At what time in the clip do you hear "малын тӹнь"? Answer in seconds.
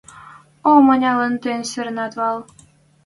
0.87-1.67